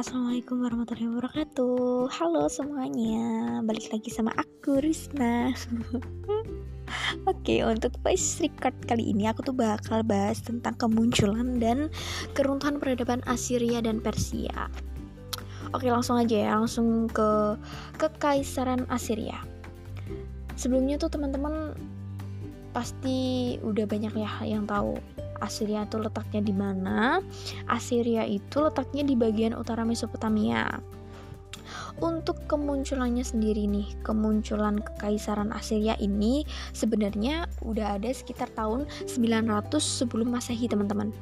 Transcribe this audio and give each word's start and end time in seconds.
Assalamualaikum 0.00 0.64
warahmatullahi 0.64 1.12
wabarakatuh. 1.12 2.08
Halo 2.08 2.48
semuanya. 2.48 3.60
Balik 3.60 3.92
lagi 3.92 4.08
sama 4.08 4.32
aku 4.32 4.80
Rizna 4.80 5.52
Oke 7.28 7.60
untuk 7.68 8.00
voice 8.00 8.40
record 8.40 8.72
kali 8.88 9.12
ini 9.12 9.28
Aku 9.28 9.44
tuh 9.44 9.52
bakal 9.52 10.00
bahas 10.00 10.40
tentang 10.40 10.72
kemunculan 10.80 11.60
dan 11.60 11.92
keruntuhan 12.32 12.80
peradaban 12.80 13.20
Assyria 13.28 13.84
dan 13.84 14.00
Persia. 14.00 14.72
Oke 15.76 15.92
langsung 15.92 16.16
aja 16.16 16.48
ya. 16.48 16.56
Langsung 16.56 17.04
ke 17.12 17.60
Kekaisaran 18.00 18.88
Assyria 18.88 19.36
Sebelumnya 20.56 20.96
tuh 20.96 21.12
teman-teman 21.12 21.76
Pasti 22.72 23.60
udah 23.60 23.84
banyak 23.84 24.16
ya 24.16 24.48
yang 24.48 24.64
tahu 24.64 24.96
Assyria 25.40 25.88
itu 25.88 25.96
letaknya 25.96 26.40
di 26.44 26.54
mana? 26.54 27.18
Assyria 27.66 28.24
itu 28.28 28.60
letaknya 28.60 29.02
di 29.04 29.14
bagian 29.16 29.56
utara 29.56 29.82
Mesopotamia. 29.82 30.68
Untuk 32.00 32.40
kemunculannya 32.48 33.20
sendiri 33.20 33.68
nih, 33.68 33.84
kemunculan 34.00 34.80
kekaisaran 34.80 35.52
Assyria 35.52 36.00
ini 36.00 36.48
sebenarnya 36.72 37.44
udah 37.60 38.00
ada 38.00 38.08
sekitar 38.08 38.48
tahun 38.56 38.88
900 39.04 39.68
sebelum 39.76 40.32
Masehi, 40.32 40.64
teman-teman. 40.64 41.12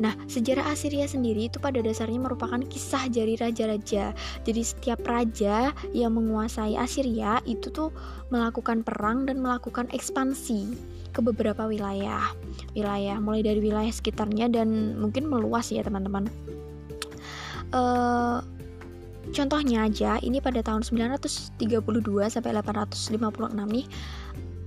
Nah, 0.00 0.16
sejarah 0.32 0.72
Assyria 0.72 1.04
sendiri 1.04 1.52
itu 1.52 1.60
pada 1.60 1.84
dasarnya 1.84 2.16
merupakan 2.16 2.64
kisah 2.64 3.12
dari 3.12 3.36
raja-raja. 3.36 4.16
Jadi 4.48 4.62
setiap 4.64 5.04
raja 5.04 5.76
yang 5.92 6.16
menguasai 6.16 6.80
Assyria 6.80 7.44
itu 7.44 7.68
tuh 7.68 7.92
melakukan 8.32 8.80
perang 8.80 9.28
dan 9.28 9.36
melakukan 9.44 9.92
ekspansi 9.92 10.72
ke 11.12 11.20
beberapa 11.20 11.68
wilayah 11.68 12.24
wilayah 12.72 13.20
mulai 13.20 13.44
dari 13.44 13.60
wilayah 13.60 13.92
sekitarnya 13.92 14.48
dan 14.48 14.96
mungkin 14.96 15.28
meluas 15.28 15.68
ya 15.68 15.84
teman-teman 15.84 16.24
uh, 17.76 18.40
contohnya 19.32 19.88
aja 19.88 20.20
ini 20.20 20.38
pada 20.38 20.60
tahun 20.60 20.84
932 20.84 21.58
sampai 22.28 22.50
856 22.60 23.18
nih 23.56 23.86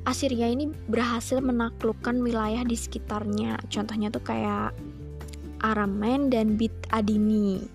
Assyria 0.05 0.49
ini 0.49 0.69
berhasil 0.89 1.41
menaklukkan 1.41 2.17
wilayah 2.21 2.61
di 2.66 2.77
sekitarnya 2.77 3.61
contohnya 3.69 4.09
tuh 4.09 4.25
kayak 4.25 4.73
Aramen 5.63 6.30
dan 6.30 6.58
Bit 6.58 6.73
Adini 6.93 7.66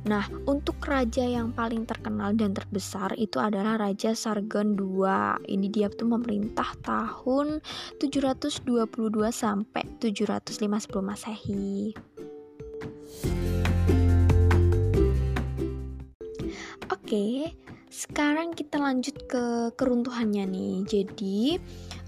Nah, 0.00 0.24
untuk 0.48 0.80
raja 0.80 1.20
yang 1.20 1.52
paling 1.52 1.84
terkenal 1.84 2.32
dan 2.32 2.56
terbesar 2.56 3.12
itu 3.20 3.36
adalah 3.36 3.76
Raja 3.76 4.16
Sargon 4.16 4.72
II. 4.72 5.04
Ini 5.44 5.66
dia 5.68 5.92
tuh 5.92 6.08
memerintah 6.08 6.72
tahun 6.80 7.60
722 8.00 8.64
sampai 9.28 9.84
750 10.00 11.04
Masehi. 11.04 11.92
Oke, 17.10 17.58
sekarang 17.90 18.54
kita 18.54 18.78
lanjut 18.78 19.26
ke 19.26 19.74
keruntuhannya 19.74 20.46
nih. 20.46 20.74
Jadi, 20.86 21.58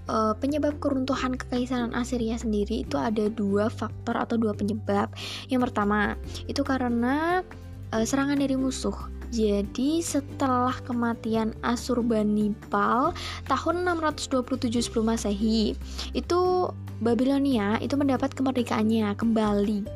uh, 0.07 0.31
penyebab 0.39 0.79
keruntuhan 0.79 1.35
kekaisaran 1.35 1.91
Assyria 1.91 2.39
sendiri 2.39 2.87
itu 2.87 2.95
ada 2.95 3.27
dua 3.27 3.67
faktor 3.67 4.15
atau 4.15 4.39
dua 4.39 4.55
penyebab. 4.55 5.11
Yang 5.51 5.67
pertama, 5.67 6.15
itu 6.47 6.63
karena 6.63 7.43
uh, 7.91 8.05
serangan 8.07 8.39
dari 8.39 8.55
musuh. 8.55 8.95
Jadi 9.33 10.05
setelah 10.05 10.77
kematian 10.85 11.57
Asurbanipal 11.65 13.17
tahun 13.49 13.81
627 13.81 14.69
sebelum 14.77 15.09
Masehi, 15.09 15.73
itu 16.13 16.69
Babilonia 17.01 17.81
itu 17.81 17.97
mendapat 17.97 18.29
kemerdekaannya 18.37 19.17
kembali 19.17 19.89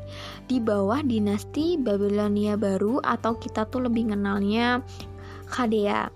di 0.50 0.58
bawah 0.58 1.06
dinasti 1.06 1.78
Babilonia 1.78 2.58
baru 2.58 2.98
atau 3.06 3.38
kita 3.38 3.70
tuh 3.70 3.86
lebih 3.86 4.10
kenalnya 4.10 4.82
Khadea. 5.54 6.10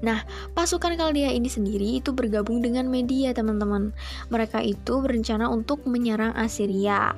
Nah, 0.00 0.22
pasukan 0.54 0.94
Kaldea 0.94 1.34
ini 1.34 1.50
sendiri 1.50 1.98
itu 1.98 2.14
bergabung 2.14 2.62
dengan 2.62 2.88
media, 2.88 3.34
teman-teman. 3.34 3.90
Mereka 4.32 4.64
itu 4.64 5.02
berencana 5.02 5.50
untuk 5.50 5.84
menyerang 5.84 6.32
Assyria. 6.38 7.12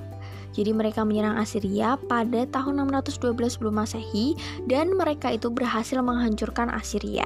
Jadi 0.53 0.71
mereka 0.77 1.03
menyerang 1.03 1.41
Assyria 1.41 1.97
pada 1.97 2.45
tahun 2.45 2.85
612 2.93 3.57
sebelum 3.57 3.75
Masehi 3.81 4.37
dan 4.69 4.93
mereka 4.93 5.33
itu 5.33 5.49
berhasil 5.49 5.97
menghancurkan 6.05 6.69
Assyria. 6.69 7.25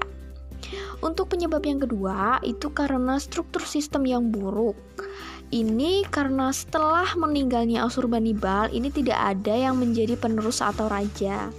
Untuk 1.05 1.35
penyebab 1.35 1.61
yang 1.67 1.83
kedua 1.83 2.41
itu 2.41 2.73
karena 2.73 3.21
struktur 3.21 3.63
sistem 3.67 4.09
yang 4.09 4.33
buruk. 4.33 4.79
Ini 5.53 6.03
karena 6.11 6.51
setelah 6.51 7.07
meninggalnya 7.15 7.87
Asurbanipal 7.87 8.73
ini 8.75 8.91
tidak 8.91 9.19
ada 9.37 9.55
yang 9.55 9.79
menjadi 9.79 10.19
penerus 10.19 10.59
atau 10.59 10.91
raja. 10.91 11.55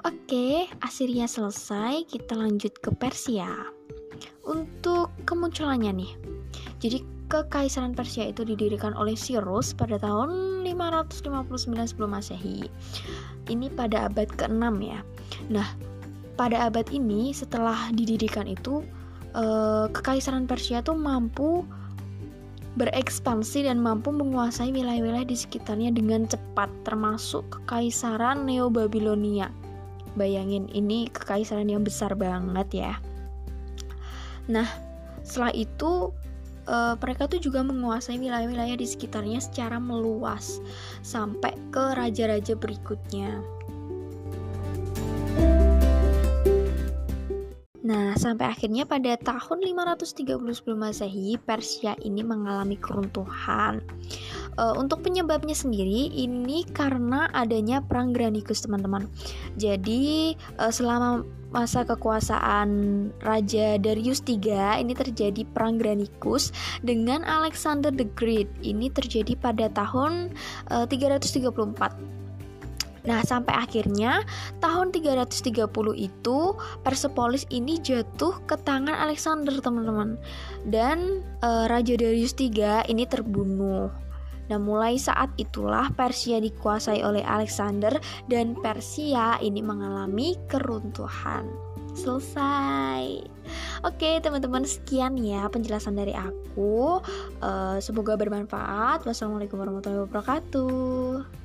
Oke, 0.00 0.64
Assyria 0.80 1.28
selesai, 1.28 2.08
kita 2.08 2.32
lanjut 2.40 2.72
ke 2.80 2.88
Persia 2.96 3.68
untuk 4.48 4.91
kemunculannya 5.52 5.92
nih. 6.00 6.12
Jadi 6.80 6.98
Kekaisaran 7.28 7.92
Persia 7.96 8.28
itu 8.28 8.44
didirikan 8.44 8.92
oleh 8.96 9.16
Cyrus 9.16 9.72
pada 9.76 10.00
tahun 10.00 10.64
559 10.64 11.92
sebelum 11.92 12.12
Masehi. 12.12 12.68
Ini 13.48 13.72
pada 13.72 14.08
abad 14.08 14.28
ke-6 14.36 14.64
ya. 14.80 15.00
Nah, 15.48 15.68
pada 16.36 16.68
abad 16.68 16.88
ini 16.92 17.32
setelah 17.36 17.92
didirikan 17.92 18.48
itu 18.48 18.84
eh, 19.32 19.86
Kekaisaran 19.92 20.44
Persia 20.44 20.84
tuh 20.84 20.96
mampu 20.96 21.64
berekspansi 22.76 23.68
dan 23.68 23.80
mampu 23.80 24.12
menguasai 24.12 24.72
wilayah-wilayah 24.72 25.28
di 25.28 25.36
sekitarnya 25.36 25.92
dengan 25.92 26.28
cepat 26.28 26.68
termasuk 26.84 27.48
Kekaisaran 27.48 28.44
Neo 28.44 28.68
Babilonia. 28.68 29.52
Bayangin 30.16 30.68
ini 30.72 31.08
kekaisaran 31.08 31.72
yang 31.72 31.80
besar 31.80 32.12
banget 32.12 32.68
ya. 32.72 32.92
Nah, 34.52 34.91
setelah 35.32 35.56
itu 35.56 36.12
uh, 36.68 36.92
mereka 37.00 37.24
tuh 37.24 37.40
juga 37.40 37.64
menguasai 37.64 38.20
wilayah-wilayah 38.20 38.76
di 38.76 38.84
sekitarnya 38.84 39.40
secara 39.40 39.80
meluas 39.80 40.60
sampai 41.00 41.56
ke 41.72 41.96
raja-raja 41.96 42.52
berikutnya. 42.52 43.40
Nah, 47.82 48.14
sampai 48.14 48.46
akhirnya 48.46 48.86
pada 48.86 49.18
tahun 49.18 49.58
530 49.72 50.38
sebelum 50.54 50.86
Masehi, 50.86 51.34
Persia 51.40 51.98
ini 52.04 52.22
mengalami 52.22 52.78
keruntuhan. 52.78 53.82
Uh, 54.54 54.76
untuk 54.78 55.02
penyebabnya 55.02 55.56
sendiri, 55.56 56.08
ini 56.14 56.62
karena 56.70 57.26
adanya 57.34 57.82
perang 57.82 58.14
Granicus, 58.14 58.62
teman-teman. 58.62 59.10
Jadi, 59.58 60.38
uh, 60.62 60.70
selama 60.70 61.26
masa 61.52 61.84
kekuasaan 61.84 62.68
Raja 63.20 63.76
Darius 63.76 64.24
III 64.24 64.80
ini 64.80 64.96
terjadi 64.96 65.44
perang 65.52 65.76
Granicus 65.76 66.50
dengan 66.80 67.22
Alexander 67.28 67.92
the 67.92 68.08
Great. 68.16 68.48
Ini 68.64 68.88
terjadi 68.90 69.36
pada 69.36 69.68
tahun 69.68 70.32
uh, 70.72 70.88
eh, 70.88 71.20
334. 71.20 72.22
Nah, 73.02 73.18
sampai 73.26 73.54
akhirnya 73.58 74.22
tahun 74.62 74.94
330 74.94 75.42
itu 75.98 76.38
Persepolis 76.86 77.42
ini 77.50 77.82
jatuh 77.82 78.38
ke 78.46 78.54
tangan 78.62 78.94
Alexander, 78.94 79.58
teman-teman. 79.58 80.16
Dan 80.66 81.26
uh, 81.42 81.66
Raja 81.66 81.98
Darius 81.98 82.34
III 82.38 82.86
ini 82.86 83.02
terbunuh. 83.04 83.90
Nah, 84.50 84.58
mulai 84.58 84.98
saat 84.98 85.30
itulah 85.38 85.90
Persia 85.94 86.42
dikuasai 86.42 87.02
oleh 87.04 87.22
Alexander 87.22 87.94
dan 88.26 88.58
Persia 88.58 89.38
ini 89.38 89.62
mengalami 89.62 90.38
keruntuhan. 90.50 91.46
Selesai. 91.92 93.20
Oke, 93.84 94.16
teman-teman, 94.24 94.64
sekian 94.64 95.20
ya 95.20 95.44
penjelasan 95.52 95.92
dari 95.92 96.16
aku. 96.16 97.04
Uh, 97.44 97.76
semoga 97.84 98.16
bermanfaat. 98.16 99.04
Wassalamualaikum 99.04 99.60
warahmatullahi 99.60 100.08
wabarakatuh. 100.08 101.41